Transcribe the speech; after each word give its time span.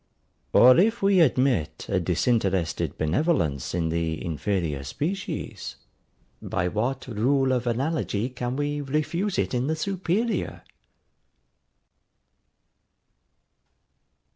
Or 0.51 0.79
if 0.79 1.03
we 1.03 1.19
admit 1.19 1.85
a 1.87 1.99
disinterested 1.99 2.97
benevolence 2.97 3.75
in 3.75 3.89
the 3.89 4.19
inferior 4.25 4.83
species, 4.83 5.75
by 6.41 6.69
what 6.69 7.05
rule 7.07 7.51
of 7.51 7.67
analogy 7.67 8.27
can 8.29 8.55
we 8.55 8.81
refuse 8.81 9.37
it 9.37 9.53
in 9.53 9.67
the 9.67 9.75
superior? 9.75 10.63